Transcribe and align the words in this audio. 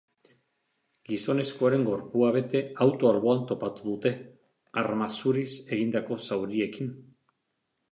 Gizonezkoaren 1.09 1.85
gorpua 1.89 2.29
bete 2.37 2.61
auto 2.87 3.11
alboan 3.11 3.45
topatu 3.53 3.87
dute, 3.91 4.13
arma 4.85 5.11
zuriz 5.21 5.47
egindako 5.79 6.21
zauriekin. 6.29 6.93